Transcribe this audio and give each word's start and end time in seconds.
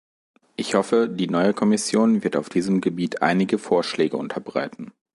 Ich 0.55 0.73
hoffe, 0.73 1.07
die 1.07 1.29
neue 1.29 1.53
Kommission 1.53 2.23
wird 2.23 2.35
auf 2.35 2.49
diesem 2.49 2.81
Gebiet 2.81 3.21
einige 3.21 3.59
Vorschläge 3.59 4.17
unterbreiten. 4.17 4.93